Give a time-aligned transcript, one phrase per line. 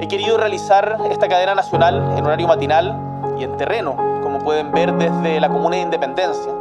[0.00, 2.96] He querido realizar esta cadena nacional en horario matinal
[3.36, 6.52] y en terreno, como pueden ver desde la comuna de Independencia,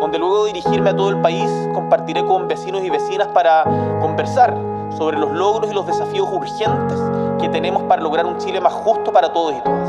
[0.00, 3.62] donde luego de dirigirme a todo el país compartiré con vecinos y vecinas para
[4.00, 4.56] conversar
[4.98, 6.98] sobre los logros y los desafíos urgentes
[7.40, 9.88] que tenemos para lograr un Chile más justo para todos y todas.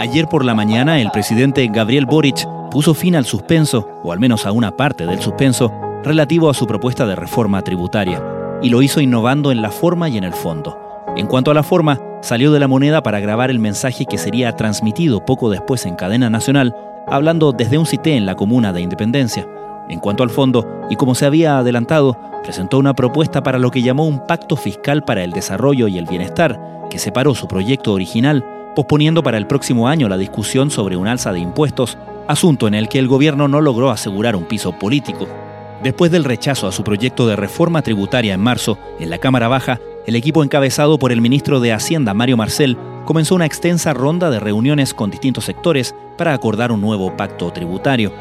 [0.00, 4.46] Ayer por la mañana el presidente Gabriel Boric puso fin al suspenso, o al menos
[4.46, 5.70] a una parte del suspenso,
[6.02, 8.22] relativo a su propuesta de reforma tributaria,
[8.62, 10.78] y lo hizo innovando en la forma y en el fondo.
[11.14, 14.52] En cuanto a la forma, salió de la moneda para grabar el mensaje que sería
[14.52, 16.74] transmitido poco después en cadena nacional,
[17.06, 19.46] hablando desde un cité en la comuna de Independencia.
[19.88, 23.82] En cuanto al fondo, y como se había adelantado, presentó una propuesta para lo que
[23.82, 28.44] llamó un pacto fiscal para el desarrollo y el bienestar, que separó su proyecto original,
[28.76, 32.88] posponiendo para el próximo año la discusión sobre un alza de impuestos, asunto en el
[32.88, 35.26] que el gobierno no logró asegurar un piso político.
[35.82, 39.80] Después del rechazo a su proyecto de reforma tributaria en marzo, en la Cámara Baja,
[40.06, 44.38] el equipo encabezado por el ministro de Hacienda, Mario Marcel, comenzó una extensa ronda de
[44.38, 48.12] reuniones con distintos sectores para acordar un nuevo pacto tributario.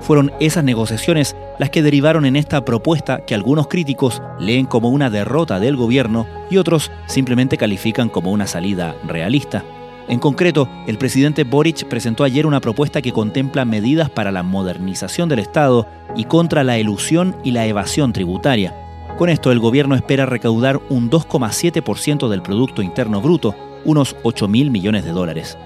[0.00, 5.08] Fueron esas negociaciones las que derivaron en esta propuesta que algunos críticos leen como una
[5.08, 9.64] derrota del gobierno y otros simplemente califican como una salida realista.
[10.06, 15.28] En concreto, el presidente Boric presentó ayer una propuesta que contempla medidas para la modernización
[15.30, 18.74] del Estado y contra la elusión y la evasión tributaria.
[19.16, 24.70] Con esto, el gobierno espera recaudar un 2,7% del Producto Interno Bruto, unos 8 mil
[24.70, 25.56] millones de dólares.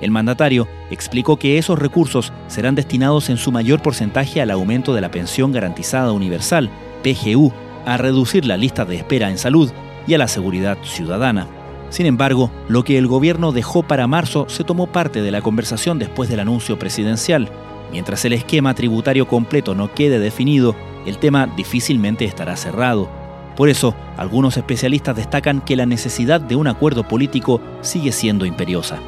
[0.00, 5.00] El mandatario explicó que esos recursos serán destinados en su mayor porcentaje al aumento de
[5.00, 6.70] la pensión garantizada universal,
[7.02, 7.52] PGU,
[7.86, 9.72] a reducir la lista de espera en salud
[10.06, 11.46] y a la seguridad ciudadana.
[11.90, 15.98] Sin embargo, lo que el gobierno dejó para marzo se tomó parte de la conversación
[15.98, 17.48] después del anuncio presidencial.
[17.90, 23.08] Mientras el esquema tributario completo no quede definido, el tema difícilmente estará cerrado.
[23.56, 29.00] Por eso, algunos especialistas destacan que la necesidad de un acuerdo político sigue siendo imperiosa.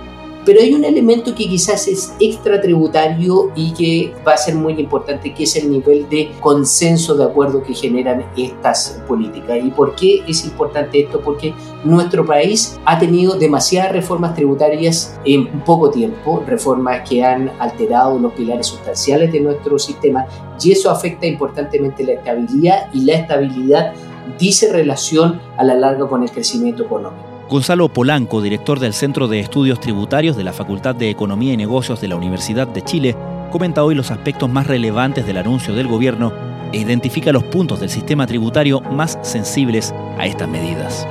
[0.51, 4.73] Pero hay un elemento que quizás es extra tributario y que va a ser muy
[4.81, 9.59] importante, que es el nivel de consenso de acuerdo que generan estas políticas.
[9.63, 11.21] ¿Y por qué es importante esto?
[11.21, 11.55] Porque
[11.85, 18.33] nuestro país ha tenido demasiadas reformas tributarias en poco tiempo, reformas que han alterado los
[18.33, 20.27] pilares sustanciales de nuestro sistema
[20.61, 23.93] y eso afecta importantemente la estabilidad y la estabilidad
[24.37, 27.30] dice relación a la larga con el crecimiento económico.
[27.51, 32.01] Gonzalo Polanco, director del Centro de Estudios Tributarios de la Facultad de Economía y Negocios
[32.01, 33.17] de la Universidad de Chile,
[33.51, 36.33] comenta hoy los aspectos más relevantes del anuncio del gobierno
[36.73, 41.09] e identifica los puntos del sistema tributario más sensibles a estas medidas.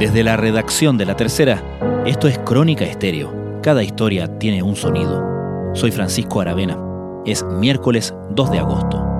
[0.00, 1.62] Desde la redacción de La Tercera,
[2.06, 3.60] esto es Crónica Estéreo.
[3.62, 5.22] Cada historia tiene un sonido.
[5.74, 6.76] Soy Francisco Aravena.
[7.24, 9.15] Es miércoles 2 de agosto.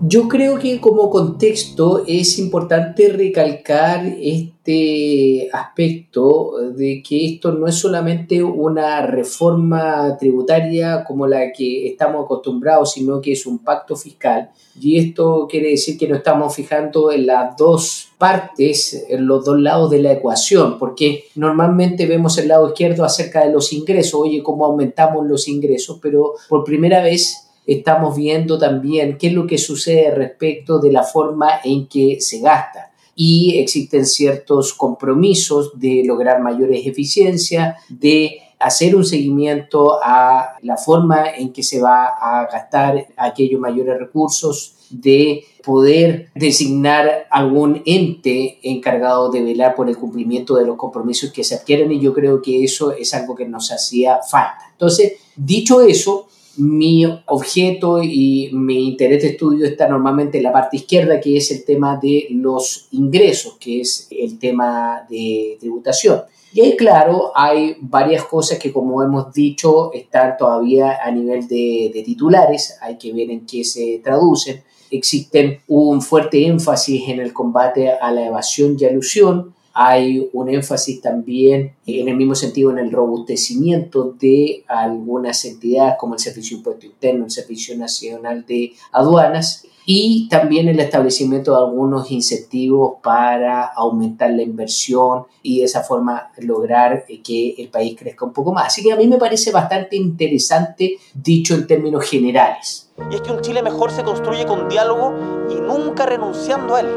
[0.00, 7.74] Yo creo que como contexto es importante recalcar este aspecto de que esto no es
[7.74, 14.50] solamente una reforma tributaria como la que estamos acostumbrados, sino que es un pacto fiscal.
[14.80, 19.58] Y esto quiere decir que nos estamos fijando en las dos partes, en los dos
[19.58, 24.44] lados de la ecuación, porque normalmente vemos el lado izquierdo acerca de los ingresos, oye,
[24.44, 29.58] cómo aumentamos los ingresos, pero por primera vez estamos viendo también qué es lo que
[29.58, 32.92] sucede respecto de la forma en que se gasta.
[33.14, 41.28] Y existen ciertos compromisos de lograr mayores eficiencias, de hacer un seguimiento a la forma
[41.36, 49.30] en que se va a gastar aquellos mayores recursos, de poder designar algún ente encargado
[49.30, 52.64] de velar por el cumplimiento de los compromisos que se adquieren y yo creo que
[52.64, 54.70] eso es algo que nos hacía falta.
[54.72, 60.76] Entonces, dicho eso, mi objeto y mi interés de estudio está normalmente en la parte
[60.76, 66.22] izquierda, que es el tema de los ingresos, que es el tema de tributación.
[66.52, 72.02] Y ahí, claro, hay varias cosas que, como hemos dicho, están todavía a nivel de,
[72.04, 74.62] titulares, hay que ver en qué se traducen.
[74.90, 81.00] Existen un fuerte énfasis en el combate a la evasión y alusión, hay un énfasis
[81.00, 86.86] también en el mismo sentido en el robustecimiento de algunas entidades como el Servicio Impuesto
[86.86, 94.32] Interno, el Servicio Nacional de Aduanas y también el establecimiento de algunos incentivos para aumentar
[94.32, 98.66] la inversión y de esa forma lograr que el país crezca un poco más.
[98.66, 102.90] Así que a mí me parece bastante interesante dicho en términos generales.
[103.12, 105.14] Y es que un Chile mejor se construye con diálogo
[105.48, 106.88] y nunca renunciando a él.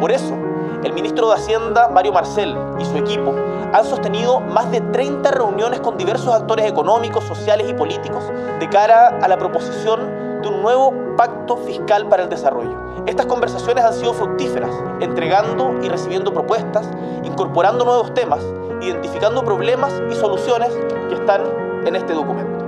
[0.00, 0.34] Por eso,
[0.84, 3.34] el ministro de Hacienda, Mario Marcel, y su equipo
[3.72, 8.24] han sostenido más de 30 reuniones con diversos actores económicos, sociales y políticos
[8.60, 12.76] de cara a la proposición de un nuevo pacto fiscal para el desarrollo.
[13.06, 14.70] Estas conversaciones han sido fructíferas,
[15.00, 16.88] entregando y recibiendo propuestas,
[17.24, 18.42] incorporando nuevos temas,
[18.80, 20.70] identificando problemas y soluciones
[21.08, 21.42] que están
[21.86, 22.61] en este documento.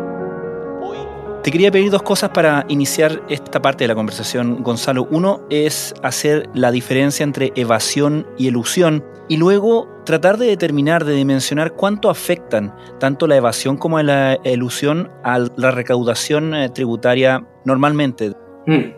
[1.44, 5.06] Te quería pedir dos cosas para iniciar esta parte de la conversación, Gonzalo.
[5.10, 11.12] Uno es hacer la diferencia entre evasión y elusión y luego tratar de determinar, de
[11.12, 18.32] dimensionar cuánto afectan tanto la evasión como la elusión a la recaudación eh, tributaria normalmente.
[18.66, 18.94] Hmm.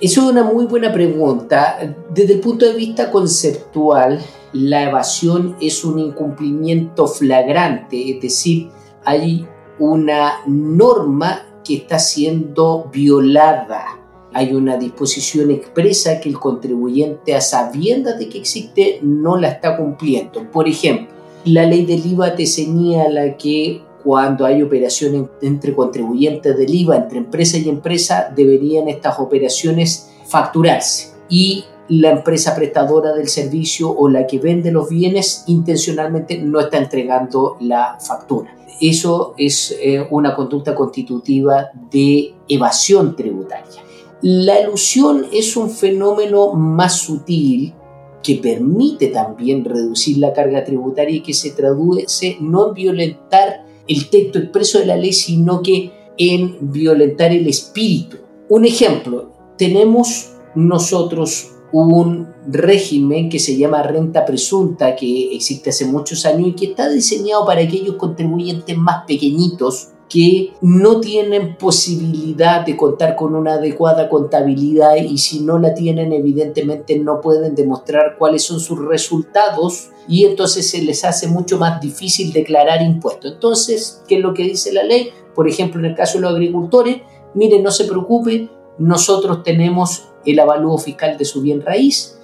[0.00, 1.96] Eso es una muy buena pregunta.
[2.10, 4.20] Desde el punto de vista conceptual,
[4.52, 8.68] la evasión es un incumplimiento flagrante, es decir,
[9.04, 9.44] hay
[9.80, 13.84] una norma que está siendo violada.
[14.32, 19.76] Hay una disposición expresa que el contribuyente a sabiendas de que existe no la está
[19.76, 20.50] cumpliendo.
[20.50, 21.08] Por ejemplo,
[21.44, 27.18] la ley del IVA te señala que cuando hay operaciones entre contribuyentes del IVA, entre
[27.18, 31.12] empresa y empresa, deberían estas operaciones facturarse.
[31.28, 36.78] Y la empresa prestadora del servicio o la que vende los bienes intencionalmente no está
[36.78, 43.82] entregando la factura eso es eh, una conducta constitutiva de evasión tributaria.
[44.22, 47.74] La elusión es un fenómeno más sutil
[48.22, 54.10] que permite también reducir la carga tributaria y que se traduce no en violentar el
[54.10, 58.18] texto expreso de la ley, sino que en violentar el espíritu.
[58.48, 66.24] Un ejemplo, tenemos nosotros un régimen que se llama renta presunta, que existe hace muchos
[66.24, 72.76] años y que está diseñado para aquellos contribuyentes más pequeñitos que no tienen posibilidad de
[72.76, 78.42] contar con una adecuada contabilidad y si no la tienen evidentemente no pueden demostrar cuáles
[78.42, 83.32] son sus resultados y entonces se les hace mucho más difícil declarar impuestos.
[83.32, 85.10] Entonces, ¿qué es lo que dice la ley?
[85.34, 87.02] Por ejemplo, en el caso de los agricultores,
[87.34, 92.18] miren, no se preocupe, nosotros tenemos el avalúo fiscal de su bien raíz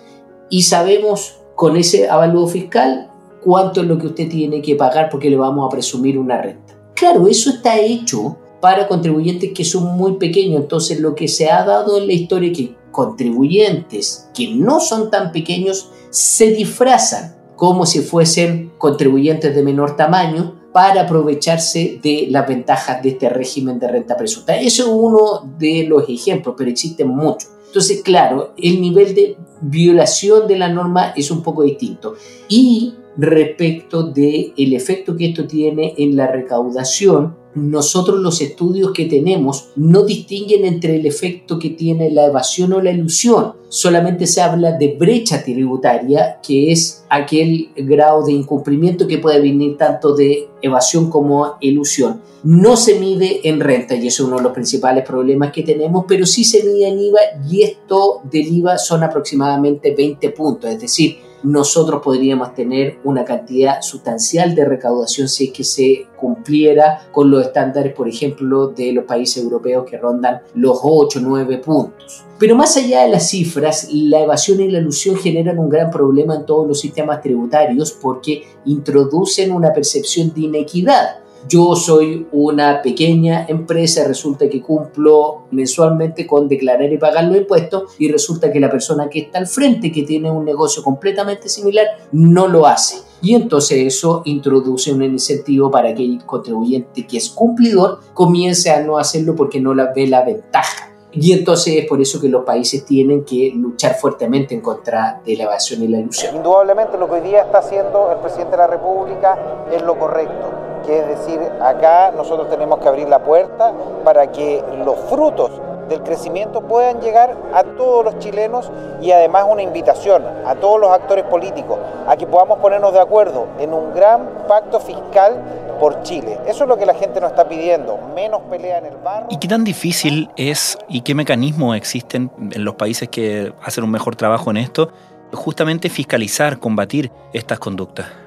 [0.50, 3.10] y sabemos con ese avalúo fiscal
[3.42, 6.74] cuánto es lo que usted tiene que pagar porque le vamos a presumir una renta.
[6.94, 11.64] Claro, eso está hecho para contribuyentes que son muy pequeños, entonces lo que se ha
[11.64, 17.84] dado en la historia es que contribuyentes que no son tan pequeños se disfrazan como
[17.86, 23.87] si fuesen contribuyentes de menor tamaño para aprovecharse de las ventajas de este régimen de
[23.87, 24.56] renta presunta.
[24.61, 27.49] Eso es uno de los ejemplos, pero existen muchos.
[27.69, 32.17] Entonces, claro, el nivel de violación de la norma es un poco distinto.
[32.49, 39.06] Y respecto del el efecto que esto tiene en la recaudación, nosotros los estudios que
[39.06, 43.52] tenemos no distinguen entre el efecto que tiene la evasión o la ilusión.
[43.68, 49.76] Solamente se habla de brecha tributaria, que es aquel grado de incumplimiento que puede venir
[49.76, 52.20] tanto de evasión como ilusión.
[52.42, 56.04] No se mide en renta y eso es uno de los principales problemas que tenemos,
[56.06, 57.20] pero sí se mide en IVA
[57.50, 63.82] y esto del IVA son aproximadamente 20 puntos, es decir, nosotros podríamos tener una cantidad
[63.82, 69.05] sustancial de recaudación si es que se cumpliera con los estándares, por ejemplo, de los
[69.05, 72.25] países europeos que rondan los 8 o 9 puntos.
[72.38, 76.35] Pero más allá de las cifras, la evasión y la ilusión generan un gran problema
[76.35, 83.46] en todos los sistemas tributarios porque introducen una percepción de inequidad yo soy una pequeña
[83.49, 88.71] empresa, resulta que cumplo mensualmente con declarar y pagar los impuestos y resulta que la
[88.71, 92.99] persona que está al frente, que tiene un negocio completamente similar, no lo hace.
[93.21, 98.83] Y entonces eso introduce un incentivo para que el contribuyente que es cumplidor comience a
[98.83, 100.90] no hacerlo porque no la ve la ventaja.
[101.12, 105.37] Y entonces es por eso que los países tienen que luchar fuertemente en contra de
[105.37, 106.35] la evasión y la ilusión.
[106.35, 109.38] Indudablemente lo que hoy día está haciendo el presidente de la República
[109.73, 113.73] es lo correcto que es decir, acá nosotros tenemos que abrir la puerta
[114.05, 115.50] para que los frutos
[115.88, 120.91] del crecimiento puedan llegar a todos los chilenos y además una invitación a todos los
[120.91, 125.41] actores políticos a que podamos ponernos de acuerdo en un gran pacto fiscal
[125.79, 126.38] por Chile.
[126.47, 129.29] Eso es lo que la gente nos está pidiendo, menos pelea en el barrio.
[129.31, 133.91] ¿Y qué tan difícil es y qué mecanismos existen en los países que hacen un
[133.91, 134.91] mejor trabajo en esto,
[135.33, 138.24] justamente fiscalizar, combatir estas conductas?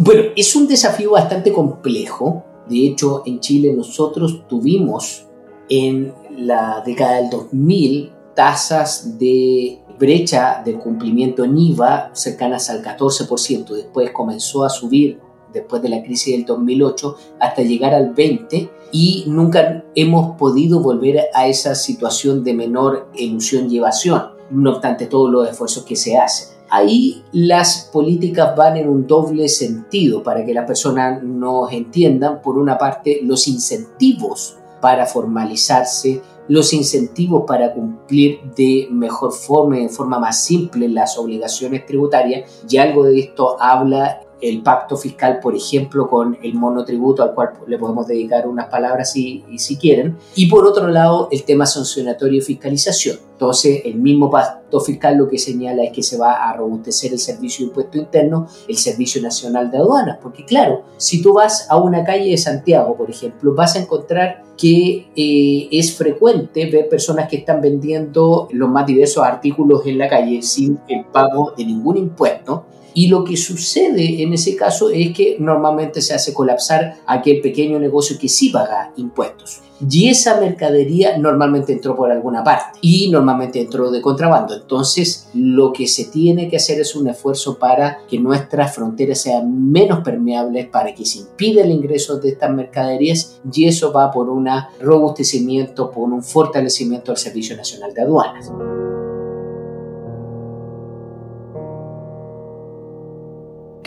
[0.00, 2.44] Bueno, es un desafío bastante complejo.
[2.68, 5.26] De hecho, en Chile nosotros tuvimos
[5.68, 13.74] en la década del 2000 tasas de brecha de cumplimiento en IVA cercanas al 14%.
[13.74, 15.18] Después comenzó a subir
[15.52, 21.24] después de la crisis del 2008 hasta llegar al 20% y nunca hemos podido volver
[21.34, 26.16] a esa situación de menor ilusión y evasión, no obstante todos los esfuerzos que se
[26.16, 26.57] hacen.
[26.70, 32.42] Ahí las políticas van en un doble sentido para que las personas nos entiendan.
[32.42, 39.88] Por una parte, los incentivos para formalizarse los incentivos para cumplir de mejor forma de
[39.88, 45.54] forma más simple las obligaciones tributarias y algo de esto habla el pacto fiscal, por
[45.54, 50.16] ejemplo, con el monotributo, al cual le podemos dedicar unas palabras si, si quieren.
[50.34, 53.18] Y por otro lado, el tema sancionatorio y fiscalización.
[53.32, 57.20] Entonces, el mismo pacto fiscal lo que señala es que se va a robustecer el
[57.20, 61.76] Servicio de Impuesto Interno, el Servicio Nacional de Aduanas, porque claro, si tú vas a
[61.76, 67.28] una calle de Santiago, por ejemplo, vas a encontrar que eh, es frecuente ver personas
[67.28, 71.96] que están vendiendo los más diversos artículos en la calle sin el pago de ningún
[71.96, 72.66] impuesto
[72.98, 77.78] y lo que sucede en ese caso es que normalmente se hace colapsar aquel pequeño
[77.78, 79.60] negocio que sí paga impuestos.
[79.88, 84.52] Y esa mercadería normalmente entró por alguna parte y normalmente entró de contrabando.
[84.52, 89.70] Entonces, lo que se tiene que hacer es un esfuerzo para que nuestras fronteras sean
[89.70, 94.28] menos permeables, para que se impida el ingreso de estas mercaderías y eso va por
[94.28, 94.48] un
[94.80, 98.50] robustecimiento, por un fortalecimiento del Servicio Nacional de Aduanas.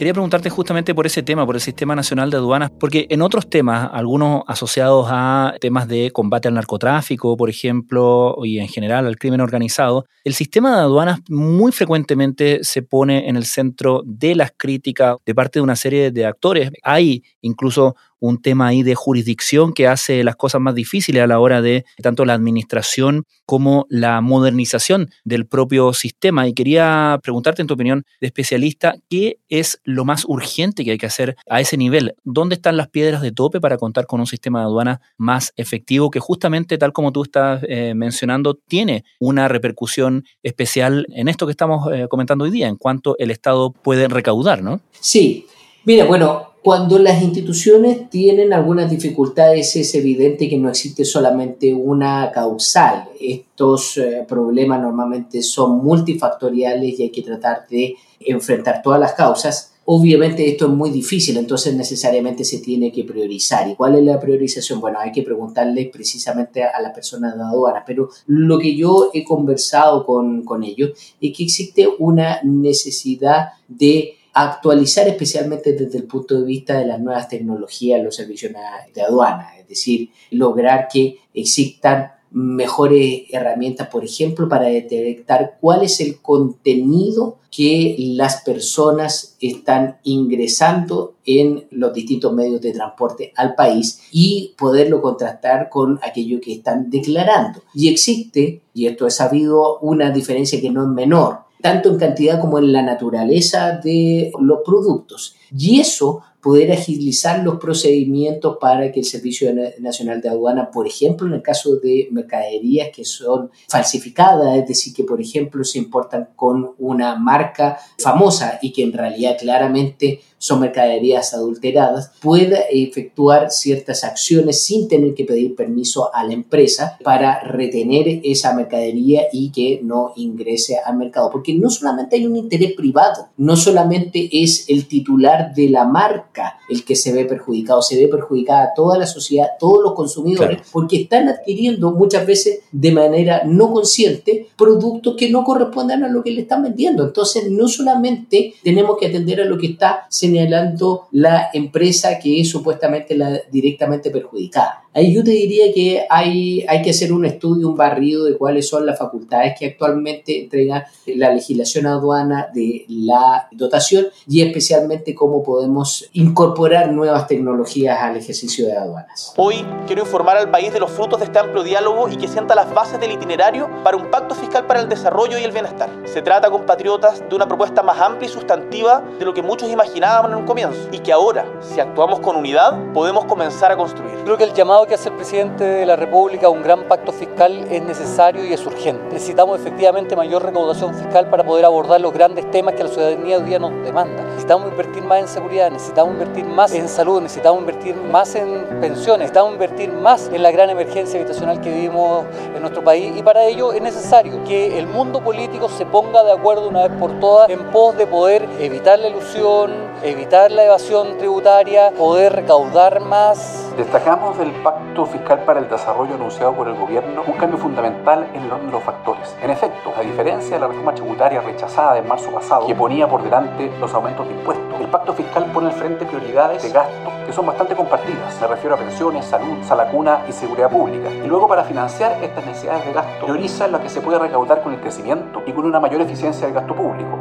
[0.02, 3.48] Quería preguntarte justamente por ese tema, por el Sistema Nacional de Aduanas, porque en otros
[3.48, 9.18] temas, algunos asociados a temas de combate al narcotráfico, por ejemplo, y en general al
[9.18, 14.52] crimen organizado, el sistema de aduanas muy frecuentemente se pone en el centro de las
[14.58, 16.72] críticas de parte de una serie de actores.
[16.82, 21.40] Hay incluso un tema ahí de jurisdicción que hace las cosas más difíciles a la
[21.40, 26.48] hora de tanto la administración como la modernización del propio sistema.
[26.48, 30.98] Y quería preguntarte en tu opinión de especialista, ¿qué es lo más urgente que hay
[30.98, 32.14] que hacer a ese nivel?
[32.24, 36.12] ¿Dónde están las piedras de tope para contar con un sistema de aduana más efectivo
[36.12, 41.52] que justamente, tal como tú estás eh, mencionando, tiene una repercusión especial en esto que
[41.52, 44.80] estamos eh, comentando hoy día, en cuanto el Estado puede recaudar, ¿no?
[45.00, 45.48] Sí.
[45.84, 52.32] Mira, bueno, cuando las instituciones tienen algunas dificultades es evidente que no existe solamente una
[52.32, 53.06] causal.
[53.20, 59.74] Estos eh, problemas normalmente son multifactoriales y hay que tratar de enfrentar todas las causas.
[59.86, 63.68] Obviamente esto es muy difícil, entonces necesariamente se tiene que priorizar.
[63.68, 64.80] ¿Y cuál es la priorización?
[64.80, 69.24] Bueno, hay que preguntarle precisamente a las personas de aduana, pero lo que yo he
[69.24, 76.40] conversado con, con ellos es que existe una necesidad de actualizar especialmente desde el punto
[76.40, 78.54] de vista de las nuevas tecnologías los servicios
[78.94, 86.00] de aduana, es decir, lograr que existan mejores herramientas, por ejemplo, para detectar cuál es
[86.00, 94.04] el contenido que las personas están ingresando en los distintos medios de transporte al país
[94.12, 97.62] y poderlo contrastar con aquello que están declarando.
[97.74, 102.40] Y existe, y esto es sabido, una diferencia que no es menor tanto en cantidad
[102.40, 105.36] como en la naturaleza de los productos.
[105.56, 111.28] Y eso poder agilizar los procedimientos para que el Servicio Nacional de Aduana, por ejemplo,
[111.28, 116.30] en el caso de mercaderías que son falsificadas, es decir, que por ejemplo se importan
[116.36, 124.04] con una marca famosa y que en realidad claramente son mercaderías adulteradas, pueda efectuar ciertas
[124.04, 129.82] acciones sin tener que pedir permiso a la empresa para retener esa mercadería y que
[129.84, 131.30] no ingrese al mercado.
[131.30, 136.31] Porque no solamente hay un interés privado, no solamente es el titular de la marca
[136.70, 141.02] el que se ve perjudicado, se ve perjudicada toda la sociedad, todos los consumidores, porque
[141.02, 146.32] están adquiriendo muchas veces de manera no consciente productos que no corresponden a lo que
[146.32, 147.04] le están vendiendo.
[147.04, 152.50] Entonces, no solamente tenemos que atender a lo que está señalando la empresa que es
[152.50, 154.84] supuestamente la directamente perjudicada.
[154.94, 158.68] Ahí yo te diría que hay, hay que hacer un estudio, un barrido de cuáles
[158.68, 165.44] son las facultades que actualmente entrega la legislación aduana de la dotación y especialmente cómo
[165.44, 169.34] podemos incorporar nuevas tecnologías al ejercicio de aduanas.
[169.38, 172.54] Hoy quiero informar al país de los frutos de este amplio diálogo y que sienta
[172.54, 175.90] las bases del itinerario para un pacto fiscal para el desarrollo y el bienestar.
[176.04, 180.32] Se trata, compatriotas, de una propuesta más amplia y sustantiva de lo que muchos imaginábamos
[180.32, 184.12] en un comienzo y que ahora, si actuamos con unidad, podemos comenzar a construir.
[184.26, 187.14] Creo que el llamado que hace el presidente de la República a un gran pacto
[187.14, 189.14] fiscal es necesario y es urgente.
[189.14, 193.44] Necesitamos efectivamente mayor recaudación fiscal para poder abordar los grandes temas que la ciudadanía hoy
[193.44, 194.22] día nos demanda.
[194.24, 199.20] Necesitamos invertir más en seguridad, necesitamos invertir más en salud, necesitamos invertir más en pensiones,
[199.20, 203.46] necesitamos invertir más en la gran emergencia habitacional que vivimos en nuestro país y para
[203.46, 207.50] ello es necesario que el mundo político se ponga de acuerdo una vez por todas
[207.50, 209.72] en pos de poder evitar la ilusión,
[210.04, 213.72] evitar la evasión tributaria, poder recaudar más.
[213.78, 218.50] Destacamos el pacto Fiscal para el Desarrollo anunciado por el gobierno un cambio fundamental en
[218.50, 219.36] los, factores.
[219.42, 223.24] En efecto, a diferencia de la reforma tributaria rechazada en marzo pasado, que ponía por
[223.24, 227.32] delante los aumentos de impuestos, el pacto fiscal pone al frente prioridades de gasto que
[227.32, 228.40] son bastante compartidas.
[228.42, 231.10] Me refiero a pensiones, salud, salacuna y seguridad pública.
[231.24, 234.74] Y luego para financiar estas necesidades de gasto, prioriza lo que se puede recaudar con
[234.74, 237.20] el crecimiento y con una mayor eficiencia del gasto público.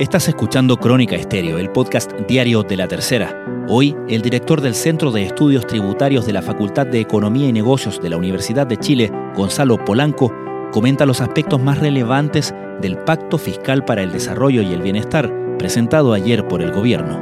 [0.00, 3.44] Estás escuchando Crónica Estéreo, el podcast diario de la tercera.
[3.68, 8.00] Hoy, el director del Centro de Estudios Tributarios de la Facultad de Economía y Negocios
[8.00, 10.32] de la Universidad de Chile, Gonzalo Polanco,
[10.72, 15.30] comenta los aspectos más relevantes del Pacto Fiscal para el Desarrollo y el Bienestar,
[15.60, 17.20] presentado ayer por el gobierno.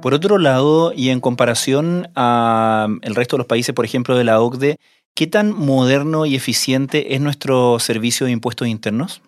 [0.00, 4.40] Por otro lado, y en comparación al resto de los países, por ejemplo, de la
[4.40, 4.76] OCDE,
[5.14, 9.22] ¿qué tan moderno y eficiente es nuestro servicio de impuestos internos?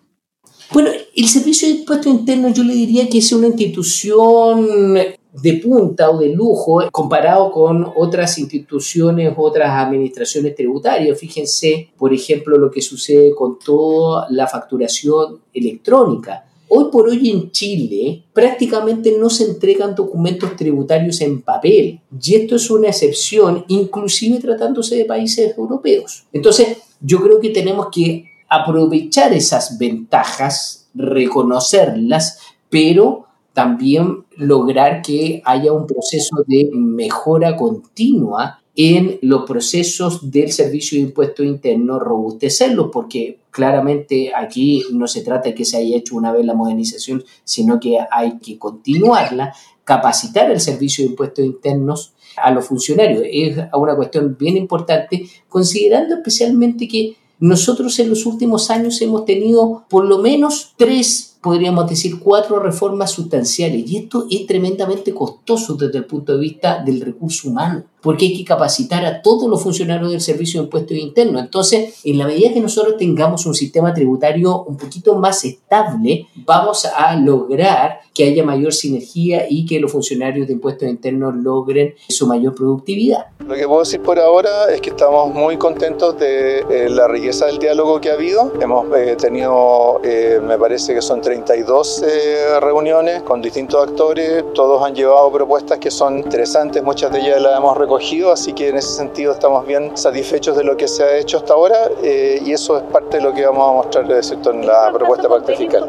[0.71, 4.67] Bueno, el Servicio de Impuestos Internos yo le diría que es una institución
[5.41, 11.19] de punta o de lujo comparado con otras instituciones, otras administraciones tributarias.
[11.19, 16.45] Fíjense, por ejemplo, lo que sucede con toda la facturación electrónica.
[16.67, 22.57] Hoy por hoy en Chile prácticamente no se entregan documentos tributarios en papel y esto
[22.57, 26.25] es una excepción inclusive tratándose de países europeos.
[26.31, 32.39] Entonces yo creo que tenemos que aprovechar esas ventajas, reconocerlas,
[32.69, 40.97] pero también lograr que haya un proceso de mejora continua en los procesos del servicio
[40.97, 46.15] de impuesto interno, robustecerlos, porque claramente aquí no se trata de que se haya hecho
[46.15, 49.53] una vez la modernización, sino que hay que continuarla,
[49.83, 53.23] capacitar el servicio de impuestos internos a los funcionarios.
[53.29, 59.85] Es una cuestión bien importante, considerando especialmente que nosotros en los últimos años hemos tenido
[59.89, 63.89] por lo menos tres podríamos decir, cuatro reformas sustanciales.
[63.89, 68.37] Y esto es tremendamente costoso desde el punto de vista del recurso humano porque hay
[68.37, 71.41] que capacitar a todos los funcionarios del Servicio de Impuestos Internos.
[71.41, 76.85] Entonces, en la medida que nosotros tengamos un sistema tributario un poquito más estable, vamos
[76.85, 82.27] a lograr que haya mayor sinergia y que los funcionarios de impuestos internos logren su
[82.27, 83.27] mayor productividad.
[83.39, 87.45] Lo que puedo decir por ahora es que estamos muy contentos de eh, la riqueza
[87.47, 88.53] del diálogo que ha habido.
[88.59, 92.03] Hemos eh, tenido, eh, me parece que son 32
[92.59, 97.55] reuniones con distintos actores, todos han llevado propuestas que son interesantes, muchas de ellas las
[97.55, 97.77] hemos
[98.31, 101.53] así que en ese sentido estamos bien satisfechos de lo que se ha hecho hasta
[101.53, 105.23] ahora eh, y eso es parte de lo que vamos a mostrar en la propuesta
[105.23, 105.87] de pacto fiscal.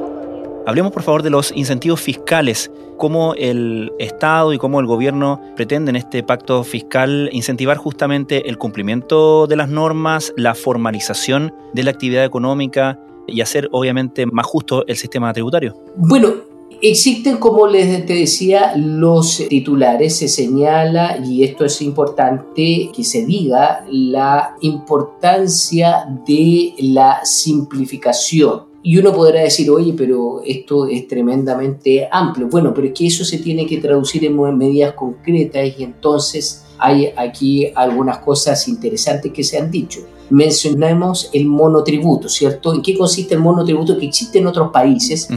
[0.66, 5.96] Hablemos por favor de los incentivos fiscales, cómo el Estado y cómo el gobierno pretenden
[5.96, 12.26] este pacto fiscal incentivar justamente el cumplimiento de las normas, la formalización de la actividad
[12.26, 15.74] económica y hacer obviamente más justo el sistema tributario.
[15.96, 16.50] Bueno,
[16.82, 23.26] Existen, como les te decía, los titulares, se señala, y esto es importante que se
[23.26, 28.62] diga, la importancia de la simplificación.
[28.82, 32.48] Y uno podrá decir, oye, pero esto es tremendamente amplio.
[32.48, 37.12] Bueno, pero es que eso se tiene que traducir en medidas concretas y entonces hay
[37.14, 40.00] aquí algunas cosas interesantes que se han dicho.
[40.30, 42.74] Mencionamos el monotributo, ¿cierto?
[42.74, 45.28] ¿En qué consiste el monotributo que existe en otros países?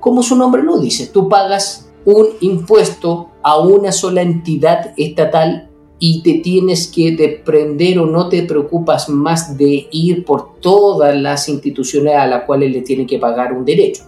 [0.00, 6.22] como su nombre lo dice, tú pagas un impuesto a una sola entidad estatal y
[6.22, 12.14] te tienes que desprender o no te preocupas más de ir por todas las instituciones
[12.14, 14.04] a las cuales le tienen que pagar un derecho.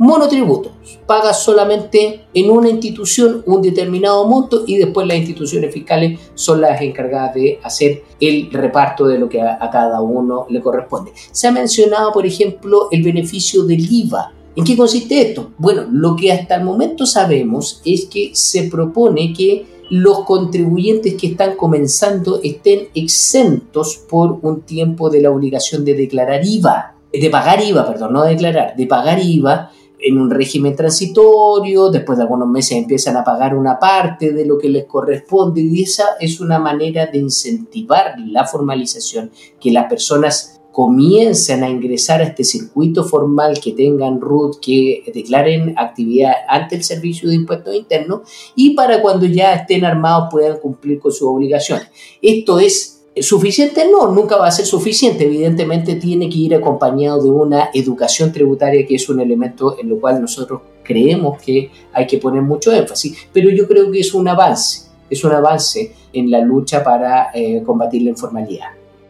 [0.00, 0.72] Monotributo,
[1.06, 6.80] pagas solamente en una institución un determinado monto y después las instituciones fiscales son las
[6.80, 11.12] encargadas de hacer el reparto de lo que a, a cada uno le corresponde.
[11.30, 15.52] Se ha mencionado, por ejemplo, el beneficio del IVA ¿En qué consiste esto?
[15.58, 21.28] Bueno, lo que hasta el momento sabemos es que se propone que los contribuyentes que
[21.28, 27.62] están comenzando estén exentos por un tiempo de la obligación de declarar IVA, de pagar
[27.62, 29.70] IVA, perdón, no declarar, de pagar IVA
[30.02, 34.58] en un régimen transitorio, después de algunos meses empiezan a pagar una parte de lo
[34.58, 40.60] que les corresponde y esa es una manera de incentivar la formalización, que las personas
[40.72, 46.84] comiencen a ingresar a este circuito formal, que tengan RUT, que declaren actividad ante el
[46.84, 48.20] Servicio de Impuestos Internos
[48.54, 51.88] y para cuando ya estén armados puedan cumplir con sus obligaciones.
[52.22, 53.86] Esto es ¿Suficiente?
[53.90, 55.24] No, nunca va a ser suficiente.
[55.24, 59.98] Evidentemente tiene que ir acompañado de una educación tributaria que es un elemento en lo
[59.98, 64.26] cual nosotros creemos que hay que poner mucho énfasis, pero yo creo que es un
[64.28, 68.68] avance, es un avance en la lucha para eh, combatir la informalidad.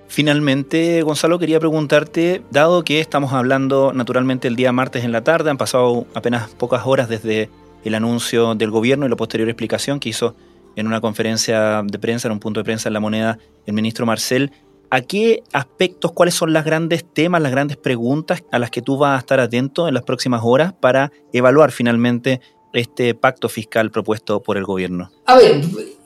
[0.08, 5.50] Finalmente, Gonzalo, quería preguntarte, dado que estamos hablando naturalmente el día martes en la tarde,
[5.50, 7.48] han pasado apenas pocas horas desde
[7.84, 10.34] el anuncio del gobierno y la posterior explicación que hizo
[10.80, 14.06] en una conferencia de prensa, en un punto de prensa en La Moneda, el ministro
[14.06, 14.50] Marcel,
[14.92, 18.98] ¿A qué aspectos, cuáles son las grandes temas, las grandes preguntas a las que tú
[18.98, 22.40] vas a estar atento en las próximas horas para evaluar finalmente
[22.72, 25.12] este pacto fiscal propuesto por el gobierno?
[25.26, 25.60] A ver,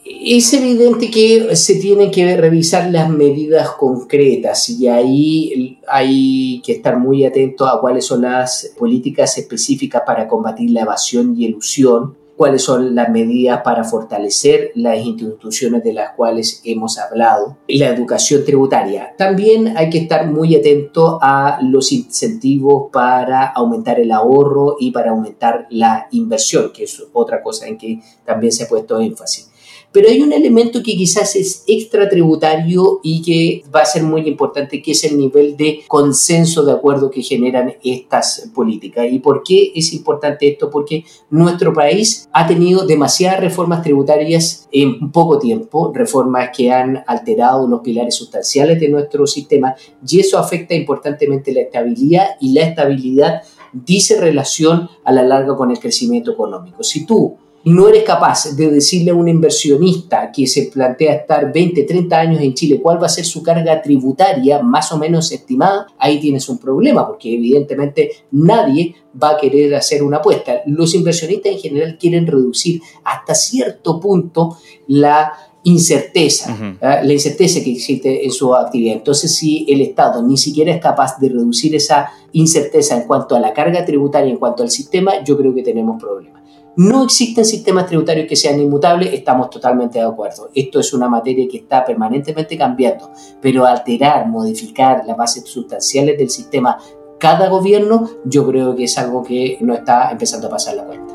[0.05, 6.99] es evidente que se tienen que revisar las medidas concretas y ahí hay que estar
[6.99, 12.63] muy atentos a cuáles son las políticas específicas para combatir la evasión y elusión cuáles
[12.63, 19.15] son las medidas para fortalecer las instituciones de las cuales hemos hablado, la educación tributaria.
[19.17, 25.11] También hay que estar muy atento a los incentivos para aumentar el ahorro y para
[25.11, 29.51] aumentar la inversión, que es otra cosa en que también se ha puesto énfasis.
[29.95, 34.27] Pero hay un elemento que quizás es extra tributario y que va a ser muy
[34.27, 39.07] importante, que es el nivel de consenso de acuerdo que generan estas políticas.
[39.09, 40.69] ¿Y por qué es importante esto?
[40.69, 47.69] Porque nuestro país ha tenido demasiadas reformas tributarias en poco tiempo, reformas que han alterado
[47.69, 53.43] los pilares sustanciales de nuestro sistema y eso afecta importantemente la estabilidad y la estabilidad
[53.73, 56.83] dice relación a la larga con el crecimiento económico.
[56.83, 61.83] Si tú no eres capaz de decirle a un inversionista que se plantea estar 20,
[61.85, 65.87] 30 años en Chile cuál va a ser su carga tributaria más o menos estimada,
[65.99, 70.61] ahí tienes un problema porque evidentemente nadie va a querer hacer una apuesta.
[70.67, 75.33] Los inversionistas en general quieren reducir hasta cierto punto la
[75.65, 77.01] incerteza, ¿ah?
[77.03, 78.97] la incerteza que existe en su actividad.
[78.97, 83.41] Entonces, si el Estado ni siquiera es capaz de reducir esa incerteza en cuanto a
[83.41, 86.43] la carga tributaria, en cuanto al sistema, yo creo que tenemos problemas.
[86.77, 90.51] No existen sistemas tributarios que sean inmutables, estamos totalmente de acuerdo.
[90.55, 96.31] Esto es una materia que está permanentemente cambiando, pero alterar, modificar las bases sustanciales del
[96.31, 96.79] sistema
[97.19, 101.14] cada gobierno, yo creo que es algo que no está empezando a pasar la cuenta.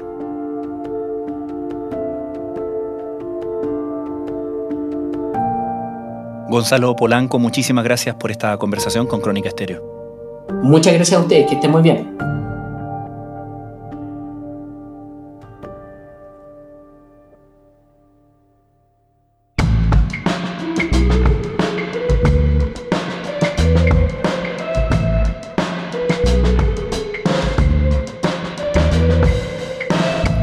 [6.49, 10.47] Gonzalo Polanco, muchísimas gracias por esta conversación con Crónica Estéreo.
[10.63, 12.17] Muchas gracias a ustedes, que estén muy bien.